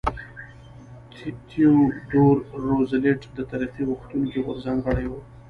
تیودور 1.47 2.37
روزولټ 2.65 3.21
د 3.37 3.39
ترقي 3.51 3.83
غوښتونکي 3.89 4.37
غورځنګ 4.45 4.77
غړی 4.85 5.07
و. 5.09 5.13